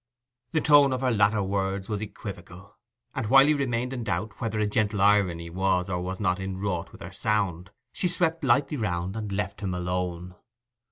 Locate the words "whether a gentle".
4.41-4.99